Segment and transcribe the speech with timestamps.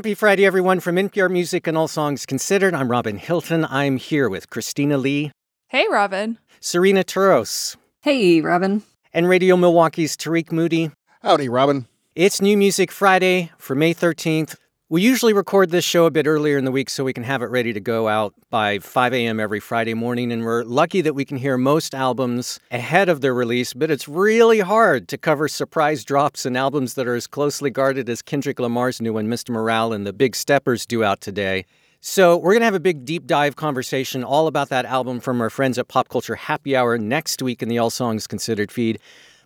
[0.00, 2.72] Happy Friday, everyone, from NPR Music and All Songs Considered.
[2.72, 3.66] I'm Robin Hilton.
[3.66, 5.30] I'm here with Christina Lee.
[5.68, 6.38] Hey, Robin.
[6.58, 7.76] Serena Turos.
[8.00, 8.82] Hey, Robin.
[9.12, 10.90] And Radio Milwaukee's Tarik Moody.
[11.20, 11.84] Howdy, Robin.
[12.14, 14.56] It's New Music Friday for May 13th.
[14.92, 17.42] We usually record this show a bit earlier in the week so we can have
[17.42, 19.38] it ready to go out by 5 a.m.
[19.38, 20.32] every Friday morning.
[20.32, 24.08] And we're lucky that we can hear most albums ahead of their release, but it's
[24.08, 28.58] really hard to cover surprise drops and albums that are as closely guarded as Kendrick
[28.58, 29.50] Lamar's new one, Mr.
[29.50, 31.66] Morale, and the Big Steppers due out today.
[32.00, 35.40] So, we're going to have a big deep dive conversation all about that album from
[35.40, 38.98] our friends at Pop Culture Happy Hour next week in the All Songs Considered feed.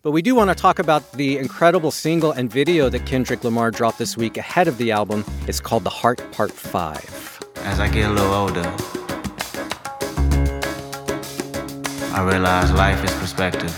[0.05, 3.71] But we do want to talk about the incredible single and video that Kendrick Lamar
[3.71, 5.25] dropped this week ahead of the album.
[5.49, 7.41] It's called The Heart Part 5.
[7.65, 8.61] As I get a little older,
[12.13, 13.73] I realize life is perspective.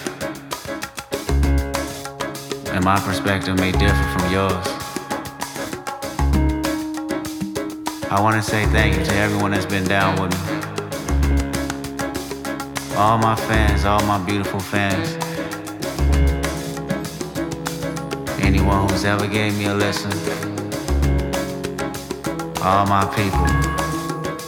[2.74, 4.66] And my perspective may differ from yours.
[8.10, 10.38] I want to say thank you to everyone that's been down with me.
[12.96, 15.25] All my fans, all my beautiful fans.
[18.66, 20.10] Anyone who's ever gave me a lesson.
[22.62, 23.75] All my people.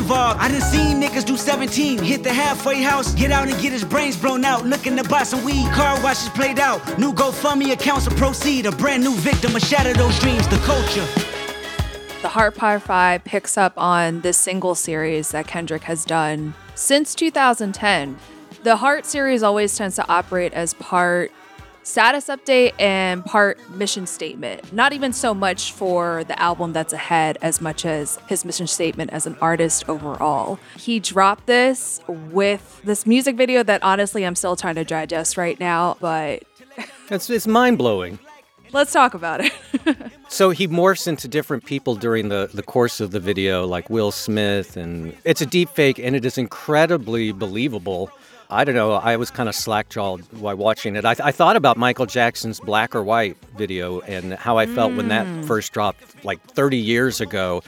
[0.00, 0.40] involved.
[0.40, 3.84] I done seen niggas do 17, hit the halfway house, get out and get his
[3.84, 4.64] brains blown out.
[4.64, 6.80] Looking to buy some weed, car washes played out.
[6.98, 11.06] New GoFundMe accounts to proceed, a brand new victim of shatter those dreams, the culture.
[12.22, 17.14] The Heart Part 5 picks up on this single series that Kendrick has done since
[17.14, 18.16] 2010.
[18.62, 21.32] The Heart series always tends to operate as part
[21.90, 24.72] status update and part mission statement.
[24.72, 29.10] Not even so much for the album that's ahead as much as his mission statement
[29.10, 30.60] as an artist overall.
[30.76, 35.58] He dropped this with this music video that honestly I'm still trying to digest right
[35.58, 36.44] now, but
[37.10, 38.20] it's, it's mind blowing.
[38.72, 39.52] Let's talk about it.
[40.28, 44.12] so he morphs into different people during the, the course of the video, like Will
[44.12, 48.12] Smith, and it's a deep fake and it is incredibly believable.
[48.50, 48.92] I don't know.
[48.92, 51.04] I was kind of slack jawed while watching it.
[51.04, 54.96] I, I, thought about Michael Jackson's Black or White video and how I felt mm.
[54.96, 55.44] when that mm.
[55.46, 57.62] first dropped like 30 years ago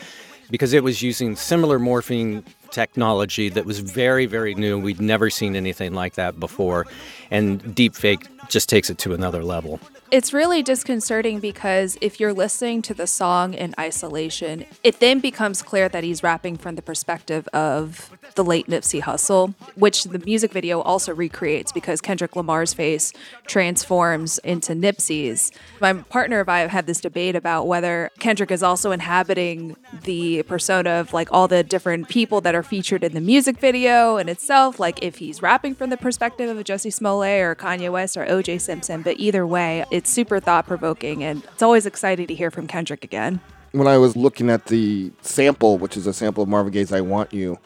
[0.50, 4.78] because it was using similar morphing technology that was very, very new.
[4.78, 6.86] We'd never seen anything like that before.
[7.30, 9.78] And deepfake just takes it to another level.
[10.10, 15.62] It's really disconcerting because if you're listening to the song in isolation, it then becomes
[15.62, 20.52] clear that he's rapping from the perspective of the late Nipsey Hussle, which the music
[20.52, 23.12] video also recreates because Kendrick Lamar's face
[23.46, 25.52] transforms into Nipsey's.
[25.80, 30.42] My partner and I have had this debate about whether Kendrick is also inhabiting the
[30.44, 34.28] persona of like all the different people that are featured in the music video in
[34.28, 38.24] itself, like if he's rapping from the perspective of Jussie Smollett or Kanye West or
[38.26, 39.02] OJ Simpson.
[39.02, 43.04] But either way, it's super thought provoking, and it's always exciting to hear from Kendrick
[43.04, 43.40] again.
[43.72, 47.00] When I was looking at the sample, which is a sample of Marvin Gaye's I
[47.00, 47.58] Want You,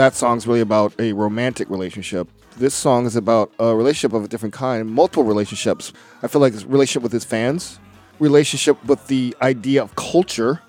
[0.00, 2.26] that song's really about a romantic relationship.
[2.56, 5.92] This song is about a relationship of a different kind, multiple relationships.
[6.22, 7.78] I feel like it's relationship with his fans,
[8.18, 10.62] relationship with the idea of culture,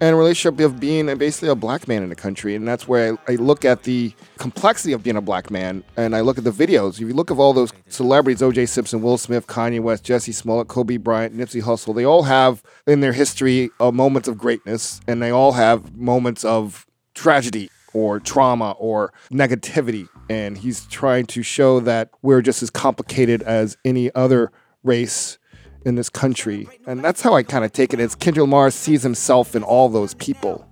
[0.00, 2.54] and relationship of being basically a black man in the country.
[2.54, 6.16] And that's where I, I, look at the complexity of being a black man and
[6.16, 6.94] I look at the videos.
[6.94, 10.68] If you look at all those celebrities, OJ Simpson, Will Smith, Kanye West, Jussie Smollett,
[10.68, 15.30] Kobe Bryant, Nipsey Hussle, they all have in their history moments of greatness and they
[15.30, 20.08] all have moments of tragedy or trauma or negativity.
[20.28, 25.38] And he's trying to show that we're just as complicated as any other race
[25.84, 26.68] in this country.
[26.86, 28.00] And that's how I kind of take it.
[28.00, 30.66] As Kendrick Lamar sees himself in all those people.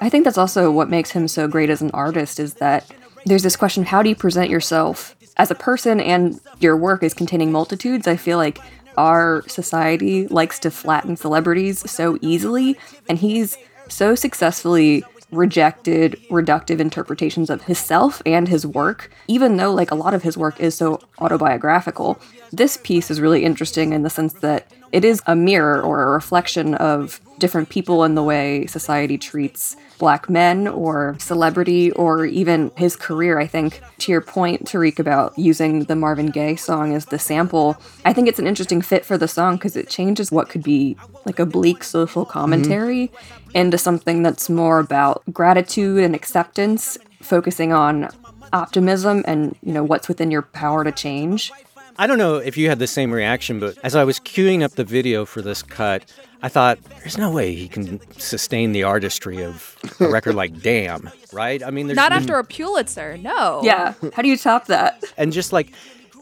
[0.00, 2.88] I think that's also what makes him so great as an artist is that
[3.26, 7.14] there's this question how do you present yourself as a person and your work is
[7.14, 8.06] containing multitudes?
[8.06, 8.60] I feel like
[8.96, 12.76] our society likes to flatten celebrities so easily,
[13.08, 13.56] and he's
[13.88, 20.14] so successfully rejected reductive interpretations of himself and his work, even though like a lot
[20.14, 22.18] of his work is so autobiographical.
[22.52, 26.10] This piece is really interesting in the sense that it is a mirror or a
[26.10, 32.70] reflection of different people in the way society treats black men or celebrity or even
[32.76, 33.38] his career.
[33.38, 37.76] I think, to your point, Tarik, about using the Marvin Gaye song as the sample,
[38.04, 40.96] I think it's an interesting fit for the song because it changes what could be
[41.24, 43.50] like a bleak social commentary mm-hmm.
[43.56, 48.08] into something that's more about gratitude and acceptance, focusing on
[48.52, 51.52] optimism and you know what's within your power to change
[52.00, 54.72] I don't know if you had the same reaction, but as I was queuing up
[54.72, 56.04] the video for this cut,
[56.42, 61.10] I thought, there's no way he can sustain the artistry of a record like Damn,
[61.32, 61.60] right?
[61.60, 63.62] I mean, there's not after a Pulitzer, no.
[63.64, 63.94] Yeah.
[64.14, 65.02] How do you top that?
[65.16, 65.72] And just like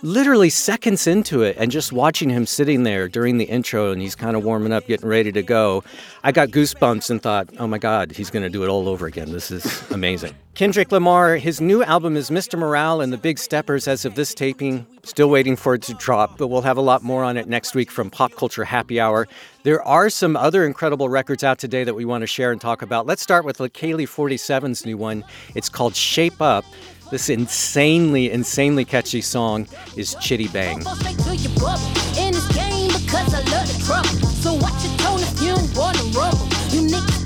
[0.07, 4.15] literally seconds into it and just watching him sitting there during the intro and he's
[4.15, 5.83] kind of warming up getting ready to go
[6.23, 9.07] i got goosebumps and thought oh my god he's going to do it all over
[9.07, 9.33] again.
[9.33, 10.33] This is amazing.
[10.55, 14.33] Kendrick lamar his new album is mr morale and the big steppers as of this
[14.33, 14.87] taping.
[15.03, 17.75] Still waiting for it to drop but we'll have a lot more on it next
[17.75, 19.27] week from pop culture happy hour.
[19.65, 22.81] There are some other incredible records out today that we want to share and talk
[22.81, 23.07] about.
[23.07, 25.25] Let's start with Leikeli 47's new one.
[25.57, 26.65] It's called shape up
[27.11, 29.67] this insanely, insanely catchy song
[29.97, 30.83] is Chitty Bang.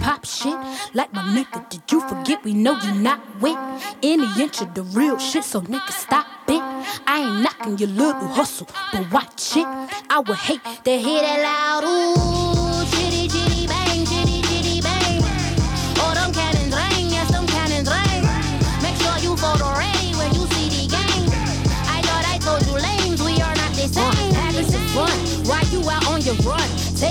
[0.00, 0.54] Pop shit
[0.94, 1.68] like my nigga.
[1.68, 3.20] Did you forget we know you not
[4.02, 5.44] any inch of the real shit?
[5.44, 6.62] So niggas stop it.
[7.06, 9.66] I ain't knocking your little hustle, but watch it.
[10.08, 12.69] I would hate to hear that loud ooh,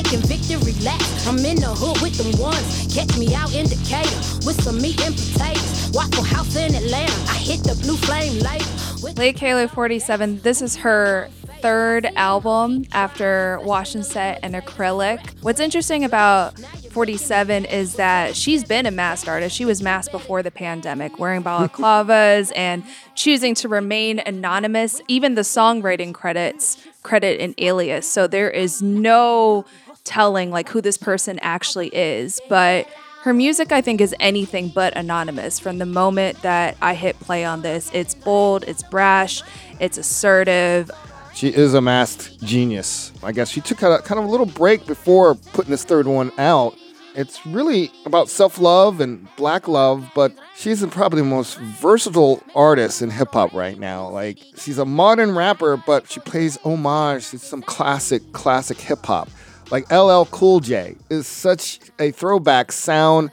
[0.10, 1.28] Taking victory laps.
[1.28, 2.92] I'm in the hood with them ones.
[2.92, 5.92] Catch me out in Decatur with some meat and potatoes.
[5.94, 7.14] Waffle House in Atlanta.
[7.30, 8.66] I hit the blue flame later.
[9.14, 11.30] Leikeli 47, this is her
[11.62, 15.20] third album after Wash and Set and Acrylic.
[15.44, 16.60] What's interesting about
[16.90, 19.56] 47 is that she's been a masked artist.
[19.56, 22.84] She was masked before the pandemic, wearing balaclavas and
[23.14, 25.02] choosing to remain anonymous.
[25.08, 28.10] Even the songwriting credits credit an alias.
[28.10, 29.66] So there is no
[30.10, 32.42] telling like who this person actually is.
[32.50, 32.88] But
[33.22, 35.60] her music, I think, is anything but anonymous.
[35.60, 39.44] From the moment that I hit play on this, it's bold, it's brash,
[39.80, 40.90] it's assertive.
[41.36, 43.12] She is a masked genius.
[43.22, 46.32] I guess she took a kind of a little break before putting this third one
[46.40, 46.76] out.
[47.16, 53.02] It's really about self love and black love, but she's probably the most versatile artist
[53.02, 54.10] in hip hop right now.
[54.10, 59.30] Like, she's a modern rapper, but she plays homage to some classic, classic hip hop.
[59.71, 63.31] Like LL Cool J is such a throwback sound,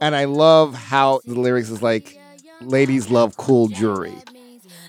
[0.00, 2.18] and I love how the lyrics is like,
[2.60, 4.14] ladies love cool jewelry.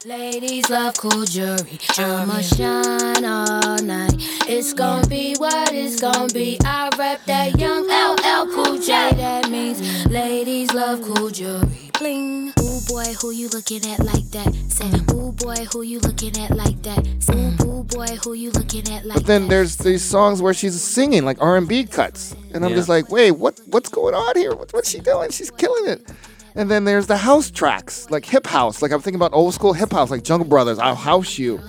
[0.05, 1.79] Ladies love cool jewelry.
[1.97, 4.15] I'ma shine all night.
[4.47, 6.57] It's gonna be what it's gonna be.
[6.63, 9.11] I rep that young LL Cool J.
[9.17, 11.87] That means ladies love cool jewelry.
[11.99, 12.53] Bling.
[12.59, 14.53] Ooh boy, who you looking at like that?
[14.69, 17.03] Say, ooh boy, who you looking at like that?
[17.19, 20.79] Say, ooh boy, who you looking at like But then there's these songs where she's
[20.79, 22.77] singing like R&B cuts, and I'm yeah.
[22.77, 23.59] just like, wait, what?
[23.65, 24.55] What's going on here?
[24.55, 25.31] What, what's she doing?
[25.31, 26.07] She's killing it.
[26.55, 28.81] And then there's the house tracks, like hip house.
[28.81, 31.61] Like I'm thinking about old school hip house, like Jungle Brothers, I'll House You.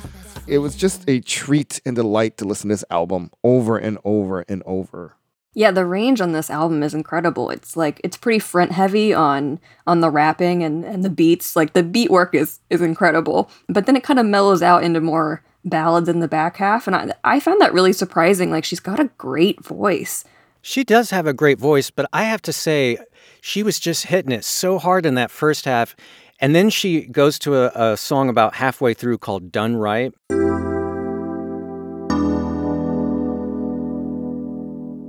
[0.46, 4.46] It was just a treat and delight to listen to this album over and over
[4.48, 5.18] and over.
[5.58, 7.50] Yeah, the range on this album is incredible.
[7.50, 9.58] It's like it's pretty front heavy on
[9.88, 11.56] on the rapping and, and the beats.
[11.56, 13.50] Like the beat work is is incredible.
[13.69, 16.87] But then it kind of mellows out into more ballads in the back half.
[16.87, 18.52] And I I found that really surprising.
[18.52, 20.25] Like she's got a great voice.
[20.62, 22.99] She does have a great voice, but I have to say,
[23.40, 25.96] she was just hitting it so hard in that first half.
[26.38, 30.15] And then she goes to a, a song about halfway through called Done Right.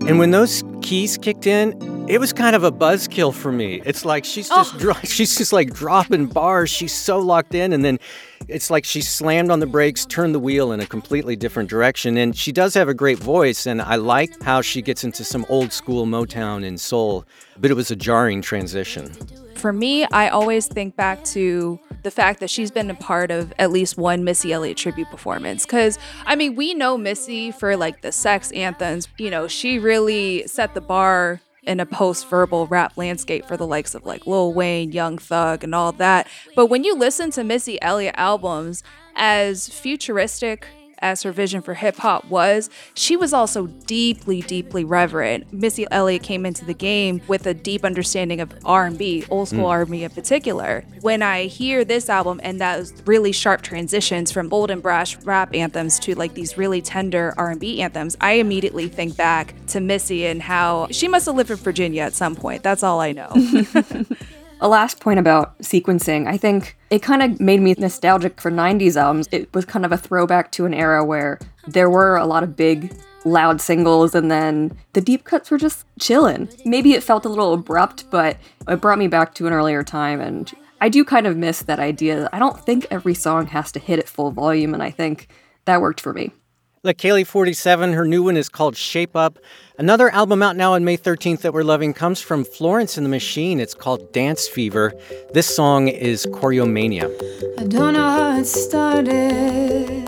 [0.09, 1.77] And when those keys kicked in,
[2.09, 3.79] it was kind of a buzzkill for me.
[3.85, 4.55] It's like she's oh.
[4.55, 4.79] just oh.
[4.79, 6.71] dro- she's just like dropping bars.
[6.71, 7.99] She's so locked in, and then
[8.47, 12.17] it's like she slammed on the brakes, turned the wheel in a completely different direction.
[12.17, 15.45] And she does have a great voice, and I like how she gets into some
[15.47, 17.23] old school Motown and soul,
[17.59, 19.13] but it was a jarring transition.
[19.57, 23.53] For me, I always think back to the fact that she's been a part of
[23.59, 25.65] at least one Missy Elliott tribute performance.
[25.65, 29.07] Because, I mean, we know Missy for like the sex anthems.
[29.17, 33.93] You know, she really set the bar in a post-verbal rap landscape for the likes
[33.93, 36.27] of like Lil Wayne, Young Thug, and all that.
[36.55, 38.83] But when you listen to Missy Elliott albums,
[39.15, 40.65] as futuristic
[41.01, 45.51] as her vision for hip hop was, she was also deeply, deeply reverent.
[45.53, 49.69] Missy Elliott came into the game with a deep understanding of R&B, old school Mm.
[49.69, 50.83] R&B in particular.
[51.01, 55.53] When I hear this album and those really sharp transitions from bold and brash rap
[55.55, 60.41] anthems to like these really tender R&B anthems, I immediately think back to Missy and
[60.41, 62.63] how she must have lived in Virginia at some point.
[62.63, 63.29] That's all I know.
[64.61, 68.97] A last point about sequencing, I think it kind of made me nostalgic for 90s
[68.97, 69.29] albums.
[69.31, 72.57] It was kind of a throwback to an era where there were a lot of
[72.57, 76.49] big, loud singles, and then the deep cuts were just chilling.
[76.65, 78.35] Maybe it felt a little abrupt, but
[78.67, 80.51] it brought me back to an earlier time, and
[80.81, 82.27] I do kind of miss that idea.
[82.33, 85.29] I don't think every song has to hit at full volume, and I think
[85.65, 86.31] that worked for me.
[86.81, 89.37] Leikeli 47, her new one is called Shape Up.
[89.77, 93.09] Another album out now on May 13th that we're loving comes from Florence and the
[93.09, 93.59] Machine.
[93.59, 94.93] It's called Dance Fever.
[95.33, 97.11] This song is Choreomania.
[97.59, 100.05] I don't know how it started,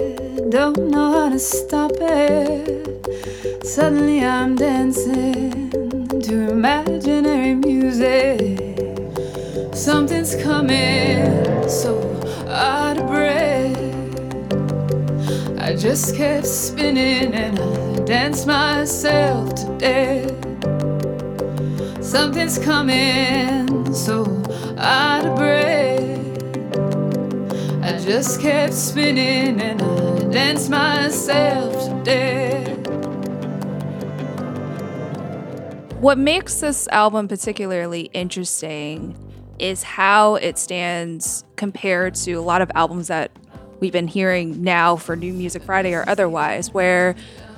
[0.49, 3.65] don't know how to stop it.
[3.65, 5.71] Suddenly I'm dancing
[6.21, 8.79] to imaginary music.
[9.75, 11.99] Something's coming, so
[12.47, 13.90] out of breath.
[15.62, 20.34] I just kept spinning and I danced myself to death.
[22.03, 24.24] Something's coming, so
[24.80, 26.18] out of breath.
[27.84, 32.88] I just kept spinning and I danced myself to death.
[36.00, 39.15] What makes this album particularly interesting
[39.60, 43.32] is how it stands compared to a lot of albums that
[43.81, 47.15] we've been hearing now for New Music Friday or otherwise, where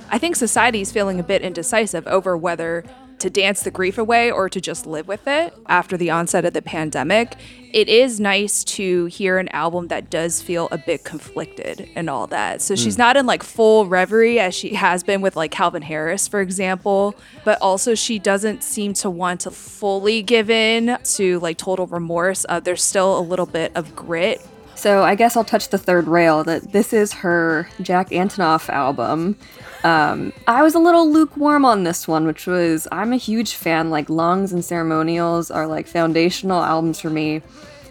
[0.10, 2.84] I think society is feeling a bit indecisive over whether
[3.20, 6.54] to dance the grief away or to just live with it after the onset of
[6.54, 7.36] the pandemic.
[7.72, 12.28] It is nice to hear an album that does feel a bit conflicted and all
[12.28, 12.62] that.
[12.62, 13.00] So she's Mm.
[13.00, 17.16] not in like full reverie as she has been with like Calvin Harris, for example,
[17.46, 22.46] but also she doesn't seem to want to fully give in to like total remorse.
[22.50, 26.08] Uh, there's still a little bit of grit So I guess I'll touch the third
[26.08, 29.38] rail that this is her Jack Antonoff album.
[29.84, 33.90] Um, I was a little lukewarm on this one, which was I'm a huge fan.
[33.90, 37.42] Like Lungs and Ceremonials are like foundational albums for me.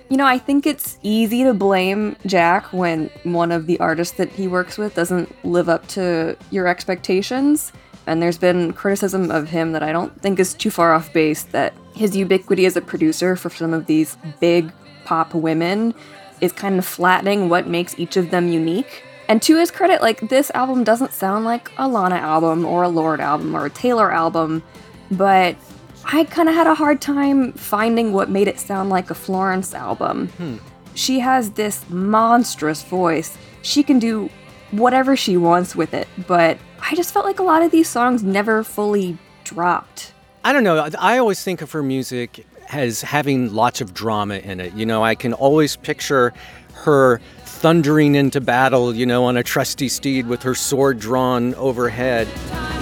[0.09, 4.29] You know, I think it's easy to blame Jack when one of the artists that
[4.29, 7.73] he works with doesn't live up to your expectations.
[8.07, 11.45] And there's been criticism of him that I don't think is too far off base
[11.45, 14.73] that his ubiquity as a producer for some of these big
[15.05, 15.95] pop women
[16.43, 19.05] is kind of flattening what makes each of them unique.
[19.29, 22.89] And to his credit, like this album doesn't sound like a Lana album or a
[22.89, 24.63] Lorde album or a Taylor album,
[25.11, 25.57] but
[26.05, 29.73] I kind of had a hard time finding what made it sound like a Florence
[29.73, 30.29] album.
[30.29, 30.57] Hmm.
[30.95, 33.39] She has this monstrous voice.
[33.63, 34.29] She can do
[34.73, 38.23] whatever she wants with it, but I just felt like a lot of these songs
[38.23, 40.13] never fully dropped.
[40.45, 40.89] I don't know.
[40.99, 44.73] I always think of her music as having lots of drama in it.
[44.75, 46.33] You know, I can always picture
[46.75, 52.29] her thundering into battle, you know, on a trusty steed with her sword drawn overhead.
[52.51, 52.73] Up,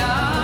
[0.00, 0.43] up,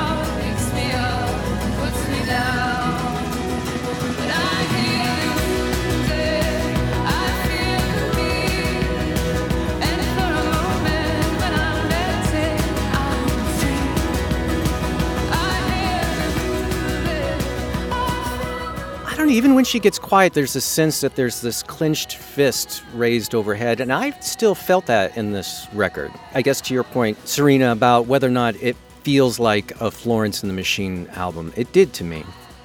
[19.30, 23.80] even when she gets quiet, there's a sense that there's this clenched fist raised overhead,
[23.80, 26.12] and I still felt that in this record.
[26.34, 30.42] I guess to your point, Serena, about whether or not it feels like a Florence
[30.42, 31.52] and the Machine album.
[31.56, 32.24] It did to me.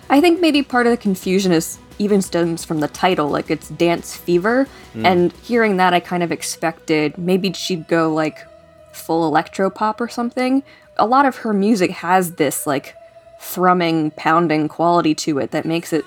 [0.09, 3.69] I think maybe part of the confusion is even stems from the title, like it's
[3.69, 4.67] Dance Fever.
[4.93, 5.05] Mm.
[5.05, 8.45] And hearing that, I kind of expected maybe she'd go like
[8.93, 10.63] full electro pop or something.
[10.97, 12.95] A lot of her music has this like
[13.39, 16.05] thrumming, pounding quality to it that makes it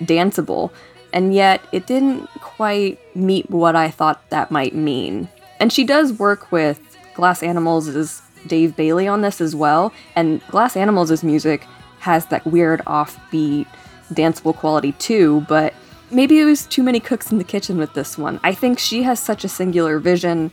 [0.00, 0.70] danceable.
[1.12, 5.28] And yet it didn't quite meet what I thought that might mean.
[5.58, 6.80] And she does work with
[7.14, 9.92] Glass Animals' Dave Bayley on this as well.
[10.16, 11.66] And Glass Animals' music
[11.98, 13.66] has that weird offbeat
[14.12, 15.74] danceable quality too, but
[16.10, 18.40] maybe it was too many cooks in the kitchen with this one.
[18.42, 20.50] I think she has such a singular vision,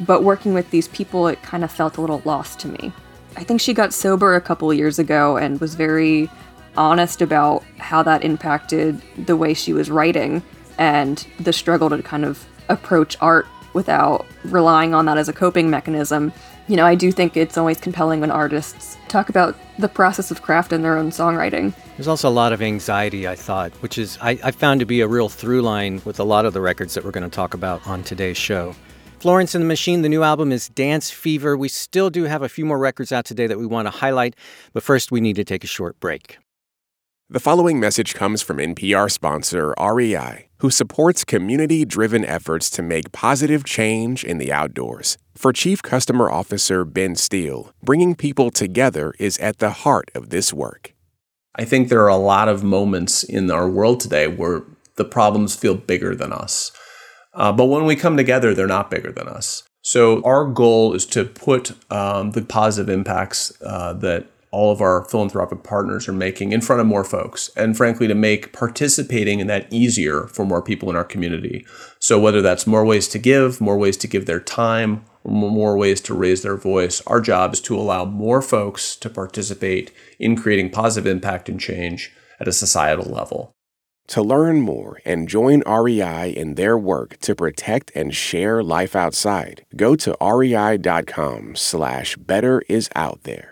[0.00, 2.92] but working with these people, it kind of felt a little lost to me.
[3.36, 6.30] I think she got sober a couple years ago and was very
[6.76, 10.42] honest about how that impacted the way she was writing
[10.78, 15.70] and the struggle to kind of approach art without relying on that as a coping
[15.70, 16.32] mechanism.
[16.68, 20.42] you know, I do think it's always compelling when artists talk about the process of
[20.42, 21.74] craft in their own songwriting.
[21.96, 25.00] There's also a lot of anxiety, I thought, which is I, I found to be
[25.00, 27.54] a real through line with a lot of the records that we're going to talk
[27.54, 28.74] about on today's show.
[29.18, 31.56] Florence and the Machine, the new album is Dance Fever.
[31.56, 34.34] We still do have a few more records out today that we want to highlight,
[34.72, 36.38] but first we need to take a short break.
[37.32, 43.10] The following message comes from NPR sponsor REI, who supports community driven efforts to make
[43.10, 45.16] positive change in the outdoors.
[45.34, 50.52] For Chief Customer Officer Ben Steele, bringing people together is at the heart of this
[50.52, 50.92] work.
[51.54, 54.64] I think there are a lot of moments in our world today where
[54.96, 56.70] the problems feel bigger than us.
[57.32, 59.62] Uh, but when we come together, they're not bigger than us.
[59.80, 65.04] So our goal is to put um, the positive impacts uh, that all of our
[65.06, 69.46] philanthropic partners are making in front of more folks, and frankly, to make participating in
[69.48, 71.66] that easier for more people in our community.
[71.98, 75.76] So whether that's more ways to give, more ways to give their time, or more
[75.76, 79.90] ways to raise their voice, our job is to allow more folks to participate
[80.20, 83.52] in creating positive impact and change at a societal level.
[84.08, 89.64] To learn more and join REI in their work to protect and share life outside,
[89.76, 93.51] go to rei.com slash better is out there.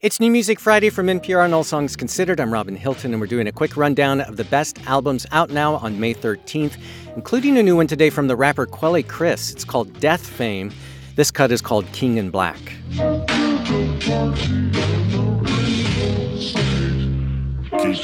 [0.00, 2.38] It's New Music Friday from NPR and All Songs Considered.
[2.38, 5.74] I'm Robin Hilton, and we're doing a quick rundown of the best albums out now
[5.74, 6.80] on May 13th,
[7.16, 9.50] including a new one today from the rapper Quelle Chris.
[9.50, 10.70] It's called Death Fame.
[11.16, 12.60] This cut is called King in Black.
[12.60, 13.16] Keep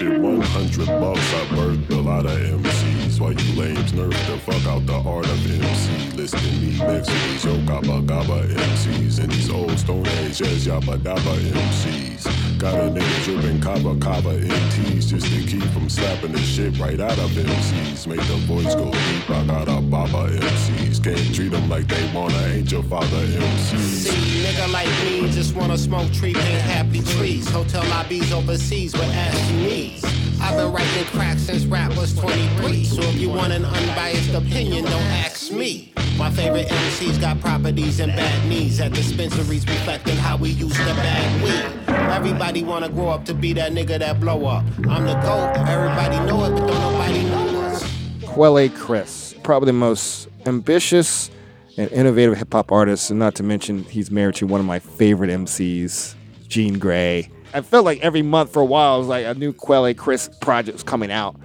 [0.00, 1.32] it 100 bucks.
[1.32, 1.46] I
[1.90, 2.83] a lot of
[3.14, 3.20] MCs.
[3.20, 6.16] While you lames nerf the fuck out the art of MC.
[6.16, 9.18] Listing me next to these yo gabba MCs.
[9.20, 12.58] And these old stone age as yabba dabba MCs.
[12.58, 17.00] Got a nigga dripping kava kava MTs just to keep from slapping the shit right
[17.00, 18.06] out of MCs.
[18.06, 19.30] Make the voice go deep.
[19.30, 21.02] I got a baba MCs.
[21.02, 23.78] Can't treat them like they wanna ain't your father MCs.
[23.78, 27.48] See, nigga like me just wanna smoke tree, paint happy trees.
[27.48, 30.23] Hotel lobbies overseas with ashy knees.
[30.40, 32.84] I've been writing crack since rap was 23.
[32.84, 35.92] So if you want an unbiased opinion, don't ask me.
[36.18, 40.84] My favorite MCs got properties and bad knees at dispensaries reflecting how we used to
[40.84, 41.88] bag weed.
[41.88, 44.64] Everybody wanna grow up to be that nigga that blow up.
[44.88, 47.84] I'm the GOAT, everybody know it, but don't nobody know us.
[48.24, 51.30] Quelle Chris, probably the most ambitious
[51.76, 54.78] and innovative hip hop artist, and not to mention he's married to one of my
[54.78, 56.14] favorite MCs,
[56.48, 57.28] Jean Grae.
[57.54, 60.28] I felt like every month for a while, it was like a new Quelle Chris
[60.40, 61.36] project was coming out.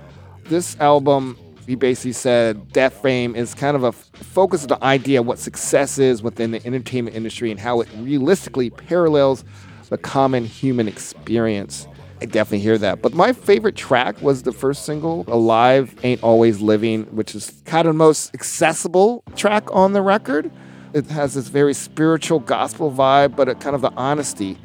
[0.46, 1.38] This album,
[1.68, 5.38] he basically said Death Fame is kind of a focus of the idea of what
[5.38, 9.46] success is within the entertainment industry and how it realistically parallels
[9.90, 11.88] the common human experience.
[12.24, 13.04] I definitely hear that.
[13.04, 17.88] But my favorite track was the first single, Alive Ain't Always Living, which is kind
[17.88, 20.50] of the most accessible track on the record.
[20.94, 24.58] It has this very spiritual gospel vibe, but it kind of the honesty.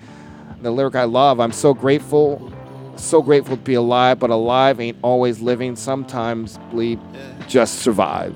[0.65, 2.51] The lyric I love, I'm so grateful,
[2.97, 5.77] so grateful to be alive, but alive ain't always living.
[5.77, 6.99] Sometimes bleep,
[7.47, 8.35] just survive.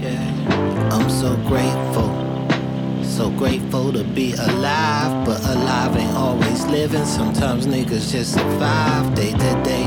[0.00, 3.04] Yeah, I'm so grateful.
[3.04, 7.04] So grateful to be alive, but alive ain't always living.
[7.04, 9.86] Sometimes niggas just survive day to day.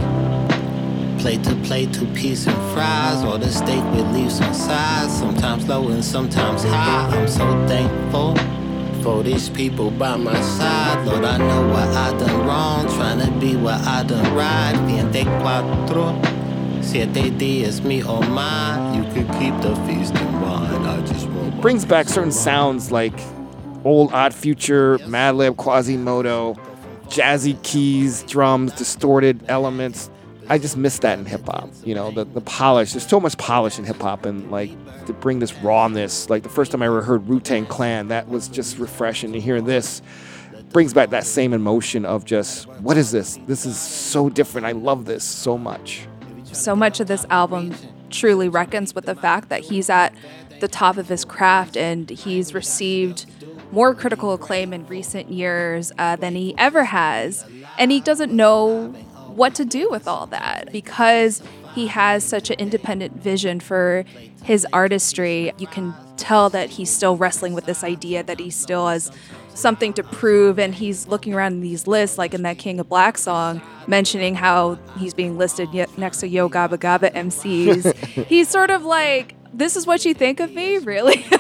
[1.19, 5.13] Plate to plate, two piece and fries, or the steak with leaves on sides.
[5.19, 7.10] Sometimes low and sometimes high.
[7.13, 8.61] I'm so thankful
[9.02, 11.06] for these people by my side.
[11.06, 14.76] Lord, I know what I done wrong, trying to be what I done right.
[14.86, 16.14] Viente cuatro,
[16.84, 18.96] siete días, me or mine.
[18.96, 20.88] You could keep the feast in mind.
[20.88, 23.20] I just want brings back certain sounds like
[23.84, 26.56] old Odd Future, Madlib, Quasimoto,
[27.08, 30.11] jazzy keys, drums, distorted elements.
[30.49, 31.69] I just miss that in hip hop.
[31.84, 32.91] You know, the, the polish.
[32.91, 34.71] There's so much polish in hip hop, and like
[35.06, 36.30] to bring this rawness.
[36.30, 39.34] Like the first time I ever heard Wu Tang Clan, that was just refreshing.
[39.34, 40.01] To hear this
[40.71, 43.39] brings back that same emotion of just what is this?
[43.47, 44.67] This is so different.
[44.67, 46.08] I love this so much.
[46.51, 47.73] so much of this album
[48.10, 50.13] truly reckons with the fact that he's at
[50.60, 53.25] the top of his craft and he's received
[53.71, 57.45] more critical acclaim in recent years uh, than he ever has.
[57.77, 58.93] And he doesn't know
[59.36, 61.41] what to do with all that because
[61.74, 64.06] he has such an independent vision for
[64.44, 65.52] his artistry.
[65.58, 69.12] You can tell that he's still wrestling with this idea that he still has
[69.54, 72.88] something to prove and he's looking around in these lists like in that king of
[72.88, 75.67] black song mentioning how he's being listed
[75.98, 77.94] next to yo gabba gabba mcs
[78.28, 80.78] he's sort of like this is what you think of me?
[80.78, 81.26] Really?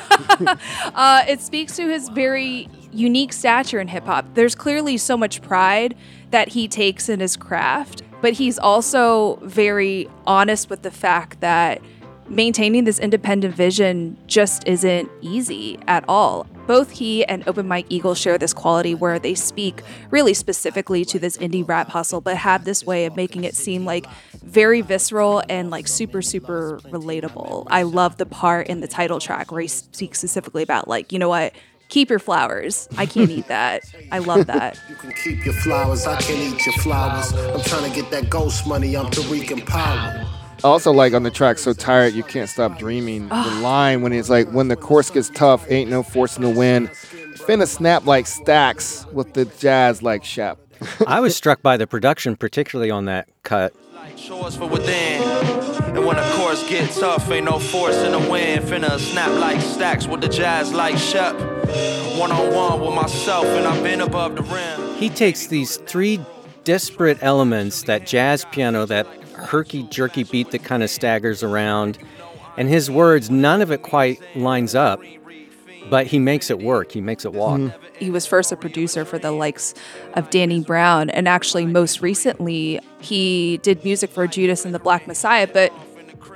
[0.95, 5.95] Uh, it speaks to his very unique stature in hip-hop there's clearly so much pride
[6.31, 11.81] that he takes in his craft but he's also very honest with the fact that
[12.29, 16.47] maintaining this independent vision just isn't easy at all.
[16.67, 21.19] both he and Open Mike Eagle share this quality where they speak really specifically to
[21.19, 24.05] this indie rap hustle, but have this way of making it seem like
[24.43, 27.67] very visceral and like super, super relatable.
[27.69, 31.19] I love the part in the title track where he speaks specifically about, like, you
[31.19, 31.53] know what?
[31.91, 32.87] Keep your flowers.
[32.97, 33.83] I can't eat that.
[34.13, 34.79] I love that.
[34.87, 37.33] You can keep your flowers, I can eat your flowers.
[37.33, 40.25] I'm trying to get that ghost money, I'm Tariq and Power.
[40.63, 44.29] Also like on the track "So Tired You Can't Stop Dreaming." the line when it's
[44.29, 46.87] like, "When the course gets tough, ain't no forcing the win."
[47.35, 50.59] Finna snap like stacks with the jazz like Shep.
[51.05, 53.73] I was struck by the production, particularly on that cut.
[54.15, 55.70] Chores for within.
[55.93, 58.63] And when the course gets tough, ain't no force in the wind.
[58.63, 61.35] Finna snap like stacks with the jazz like Shep.
[62.17, 64.95] One on one with myself, and I've been above the rim.
[64.95, 66.19] He takes these three
[66.63, 71.97] disparate elements that jazz piano, that herky jerky beat that kind of staggers around,
[72.57, 75.01] and his words, none of it quite lines up,
[75.89, 76.91] but he makes it work.
[76.91, 77.59] He makes it walk.
[77.99, 79.73] He was first a producer for the likes
[80.13, 85.07] of Danny Brown, and actually, most recently, he did music for Judas and the Black
[85.07, 85.73] Messiah, but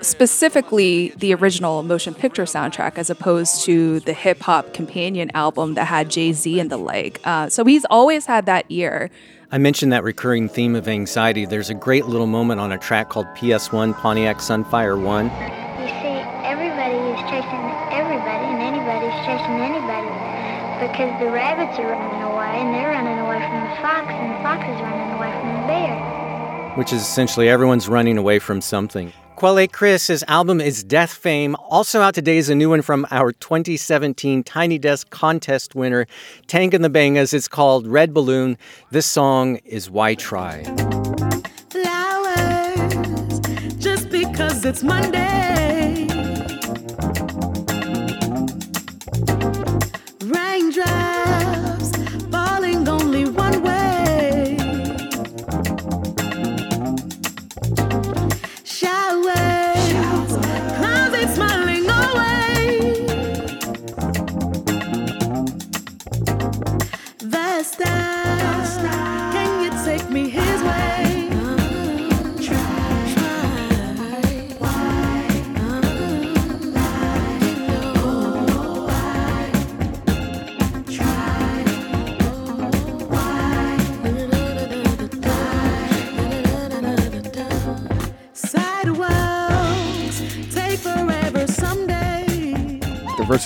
[0.01, 5.85] specifically the original motion picture soundtrack as opposed to the hip hop companion album that
[5.85, 7.19] had Jay Z and the like.
[7.23, 9.09] Uh, so he's always had that ear.
[9.51, 11.45] I mentioned that recurring theme of anxiety.
[11.45, 15.25] There's a great little moment on a track called PS1 Pontiac Sunfire 1.
[15.25, 17.84] You see, everybody is chasing everybody, and anybody's
[19.25, 20.07] chasing anybody.
[20.79, 24.39] Because the rabbits are running away, and they're running away from the fox, and the
[24.43, 26.73] fox is running away from the bear.
[26.75, 29.11] which is essentially everyone's running away from something.
[29.37, 31.55] Quelle Chris, his album is Death Fame.
[31.69, 36.05] Also out today is a new one from our 2017 Tiny Desk contest winner,
[36.47, 37.33] Tank and the Bangas.
[37.33, 38.57] It's called Red Balloon.
[38.91, 40.63] This song is Why Try.
[41.69, 43.39] flowers
[43.77, 46.34] just because it's Monday.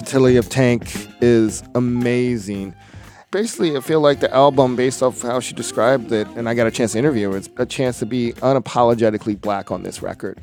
[0.10, 0.92] Versatility of Tank
[1.22, 2.74] is amazing.
[3.30, 6.66] Basically, I feel like the album, based off how she described it, and I got
[6.66, 10.40] a chance to interview her, it's a chance to be unapologetically black on this record.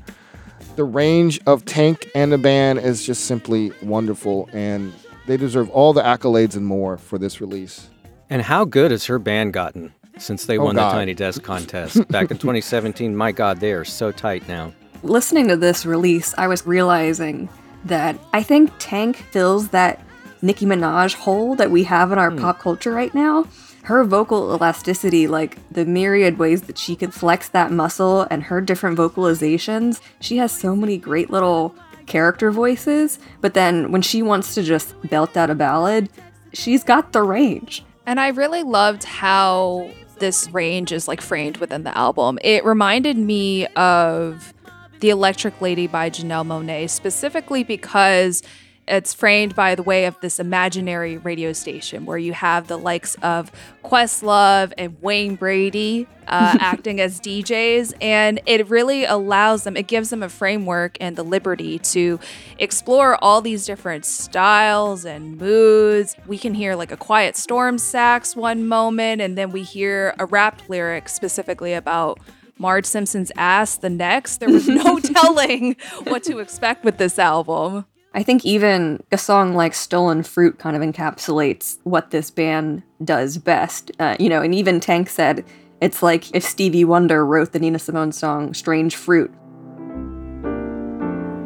[0.76, 4.92] The range of Tank and the band is just simply wonderful, and
[5.26, 7.90] they deserve all the accolades and more for this release.
[8.30, 10.90] And how good has her band gotten since they Oh, won God.
[10.92, 13.16] the Tiny Desk contest back in 2017?
[13.16, 14.72] My God, they are so tight now.
[15.02, 17.48] Listening to this release, I was realizing
[17.88, 20.00] that I think Tank fills that
[20.42, 22.38] Nicki Minaj hole that we have in our hmm.
[22.38, 23.46] pop culture right now.
[23.82, 28.60] Her vocal elasticity, like the myriad ways that she can flex that muscle and her
[28.60, 31.74] different vocalizations, she has so many great little
[32.06, 33.20] character voices.
[33.40, 36.08] But then when she wants to just belt out a ballad,
[36.52, 37.84] she's got the range.
[38.06, 42.38] And I really loved how this range is like framed within the album.
[42.42, 44.52] It reminded me of
[45.00, 48.42] The Electric Lady by Janelle Monáe, specifically because
[48.88, 53.16] it's framed by the way of this imaginary radio station where you have the likes
[53.16, 53.50] of
[53.84, 57.94] Questlove and Wayne Brady uh, acting as DJs.
[58.00, 62.20] And it really allows them, it gives them a framework and the liberty to
[62.58, 66.14] explore all these different styles and moods.
[66.26, 70.26] We can hear like a quiet storm sax one moment, and then we hear a
[70.26, 72.20] rap lyric specifically about
[72.58, 74.38] Marge Simpson's ass the next.
[74.38, 77.84] There was no telling what to expect with this album.
[78.14, 83.36] I think even a song like Stolen Fruit kind of encapsulates what this band does
[83.36, 83.90] best.
[83.98, 85.44] Uh, you know, and even Tank said
[85.82, 89.30] it's like if Stevie Wonder wrote the Nina Simone song Strange Fruit.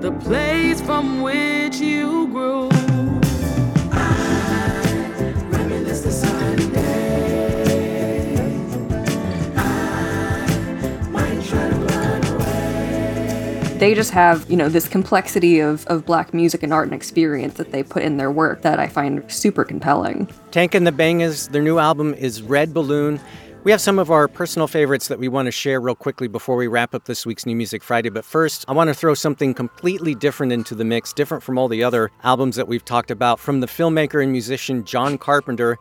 [0.00, 2.68] the place from which you grew.
[3.90, 7.16] I reminisce the Sunday.
[9.56, 13.78] I might try to run away.
[13.78, 17.54] they just have, you know, this complexity of, of black music and art and experience
[17.54, 20.28] that they put in their work that I find super compelling.
[20.52, 23.18] Tank and the Bangas, their new album is Red Balloon.
[23.68, 26.56] We have some of our personal favorites that we want to share real quickly before
[26.56, 28.08] we wrap up this week's New Music Friday.
[28.08, 31.68] But first, I want to throw something completely different into the mix, different from all
[31.68, 35.78] the other albums that we've talked about, from the filmmaker and musician John Carpenter.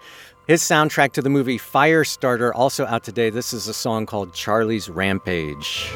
[0.47, 3.29] His soundtrack to the movie Firestarter, also out today.
[3.29, 5.89] This is a song called Charlie's Rampage.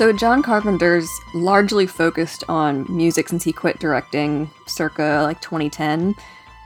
[0.00, 6.14] So John Carpenter's largely focused on music since he quit directing circa like 2010.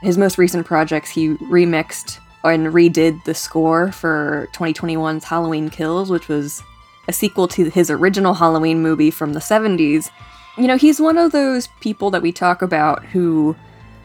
[0.01, 6.29] His most recent projects he remixed and redid the score for 2021's Halloween Kills, which
[6.29, 6.63] was
[7.09, 10.11] a sequel to his original Halloween movie from the 70s.
[10.57, 13.53] You know, he's one of those people that we talk about who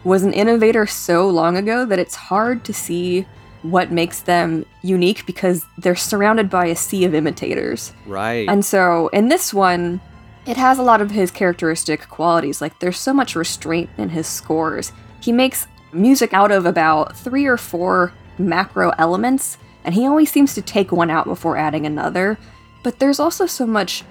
[0.03, 3.27] was an innovator so long ago that it's hard to see
[3.63, 7.93] what makes them unique because they're surrounded by a sea of imitators.
[8.07, 8.49] Right.
[8.49, 10.01] And so in this one,
[10.47, 12.61] it has a lot of his characteristic qualities.
[12.61, 14.93] Like there's so much restraint in his scores.
[15.21, 20.55] He makes music out of about three or four macro elements, and he always seems
[20.55, 22.39] to take one out before adding another.
[22.83, 24.05] But there's also so much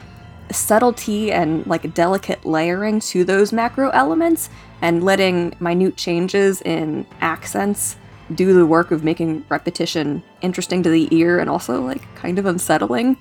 [0.52, 4.50] subtlety and like delicate layering to those macro elements
[4.82, 7.98] and letting minute changes in accents
[8.36, 12.46] do the work of making repetition interesting to the ear and also like kind of
[12.46, 13.18] unsettling.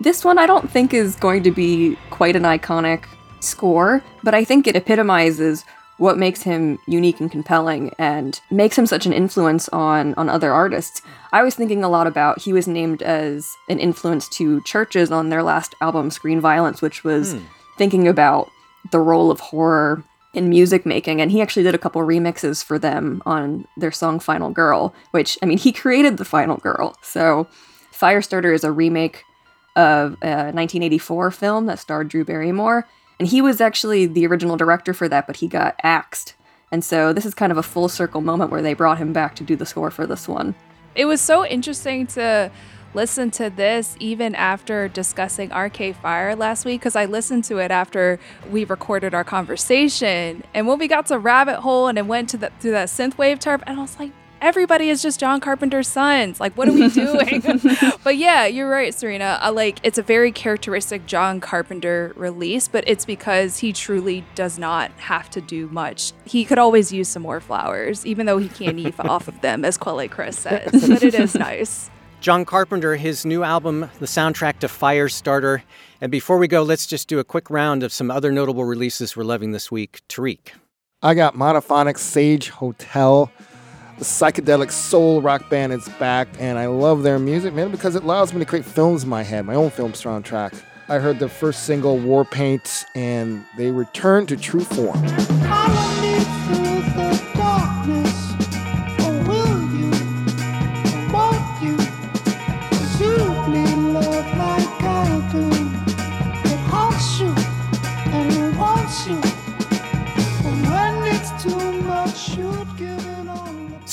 [0.00, 3.04] This one I don't think is going to be quite an iconic
[3.40, 5.64] score, but I think it epitomizes
[5.98, 10.52] what makes him unique and compelling and makes him such an influence on on other
[10.52, 11.00] artists.
[11.32, 15.28] I was thinking a lot about he was named as an influence to Chvrches on
[15.28, 17.38] their last album Screen Violence, which was Hmm.
[17.78, 18.50] thinking about
[18.90, 20.02] the role of horror
[20.34, 24.20] in music making and he actually did a couple remixes for them on their song
[24.20, 26.96] Final Girl, which I mean he created the Final Girl.
[27.02, 27.46] So
[27.92, 29.24] Firestarter is a remake
[29.76, 32.86] of a 1984 film that starred Drew Barrymore
[33.18, 36.34] and he was actually the original director for that but he got axed.
[36.70, 39.36] And so this is kind of a full circle moment where they brought him back
[39.36, 40.54] to do the score for this one.
[40.94, 42.50] It was so interesting to
[42.94, 47.70] listen to this even after discussing Arcade Fire last week because I listened to it
[47.70, 48.18] after
[48.50, 50.42] we recorded our conversation.
[50.54, 53.40] And when we got to Rabbit Hole and it went to the, through that synthwave
[53.40, 54.12] turf, and I was like,
[54.44, 56.38] everybody is just John Carpenter's sons.
[56.38, 57.42] Like, what are we doing?
[58.04, 59.38] but yeah, you're right, Serena.
[59.40, 64.58] I like it's a very characteristic John Carpenter release, but it's because he truly does
[64.58, 66.12] not have to do much.
[66.26, 69.64] He could always use some more flowers, even though he can't eat off of them,
[69.64, 70.70] as Quelle Chris says.
[70.70, 71.90] But it is nice.
[72.24, 75.60] John Carpenter, his new album, the soundtrack to Firestarter.
[76.00, 79.14] And before we go, let's just do a quick round of some other notable releases
[79.14, 80.00] we're loving this week.
[80.08, 80.38] Tariq.
[81.02, 83.30] I got Monophonic Sage Motel.
[83.98, 88.04] The psychedelic soul rock band is back, and I love their music, man, because it
[88.04, 90.58] allows me to create films in my head, my own film soundtrack.
[90.88, 94.96] I heard their first single, War Paint, and they returned to true form.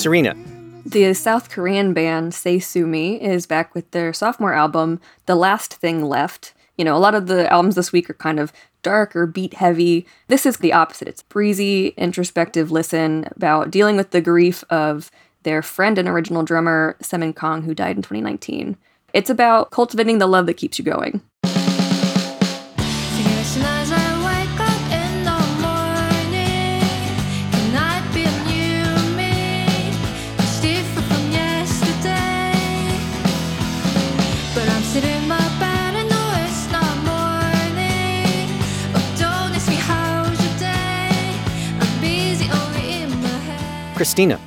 [0.02, 0.36] Serena.
[0.84, 5.76] The South Korean band Say Sue Me is back with their sophomore album, The Last
[5.76, 6.56] Thing Left.
[6.76, 9.54] You know, a lot of the albums this week are kind of dark or beat
[9.54, 10.08] heavy.
[10.28, 11.08] This is the opposite.
[11.08, 15.12] It's breezy, introspective listen about dealing with the grief of
[15.44, 18.78] their friend and original drummer, Semin Kang, who died in 2019.
[19.14, 21.22] It's about cultivating the love that keeps you going.
[44.02, 44.42] Christina.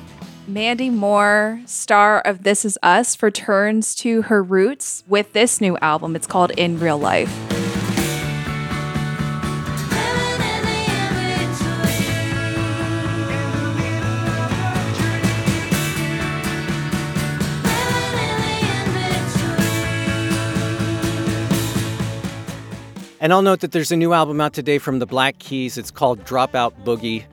[0.49, 6.13] Mandy Moore, star of This Is Us, returns to her roots with this new album.
[6.13, 7.33] It's called In Real Life.
[23.21, 25.77] And I'll note that there's a new album out today from the Black Keys.
[25.77, 27.23] It's called Dropout Boogie.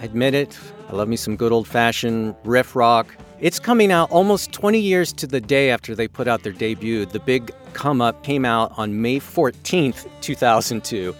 [0.00, 0.58] I admit it,
[0.90, 3.14] I love me some good old fashioned riff rock.
[3.38, 7.06] It's coming out almost 20 years to the day after they put out their debut.
[7.06, 11.14] The big come up came out on May 14th, 2002.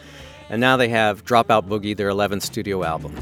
[0.49, 3.15] And now they have Dropout Boogie, their 11th studio album.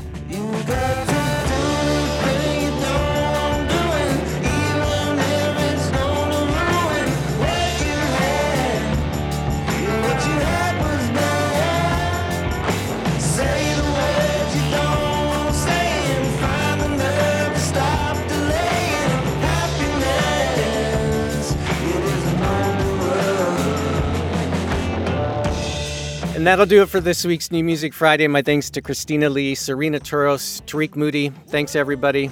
[26.38, 28.29] And that'll do it for this week's New Music Friday.
[28.29, 31.31] My thanks to Christina Lee, Serena Turos, Tarik Moody.
[31.48, 32.31] Thanks, everybody.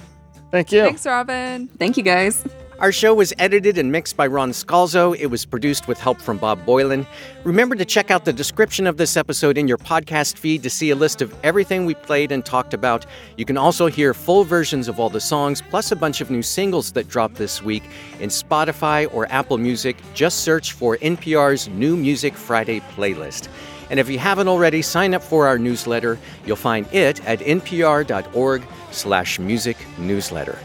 [0.53, 0.83] Thank you.
[0.83, 1.67] Thanks, Robin.
[1.67, 2.45] Thank you, guys.
[2.79, 5.17] Our show was edited and mixed by Ron Scalzo.
[5.19, 7.05] It was produced with help from Bob Boylan.
[7.43, 10.91] Remember to check out the description of this episode in your podcast feed to see
[10.91, 13.07] a list of everything we played and talked about.
[13.37, 16.43] You can also hear full versions of all the songs, plus a bunch of new
[16.43, 17.83] singles that dropped this week
[18.21, 19.97] in Spotify or Apple Music.
[20.15, 23.49] Just search for NPR's New Music Friday playlist.
[23.91, 26.19] And if you haven't already, sign up for our newsletter.
[26.45, 30.59] You'll find it at npr.org slash music newsletter.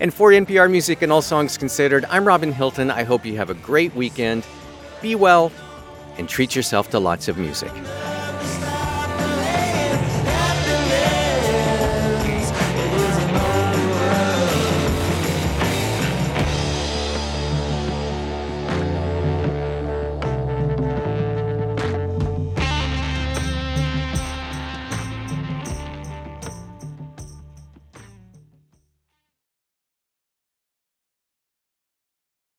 [0.00, 2.90] And for NPR Music and All Songs Considered, I'm Robin Hilton.
[2.90, 4.44] I hope you have a great weekend.
[5.00, 5.50] Be well
[6.18, 7.72] and treat yourself to lots of music.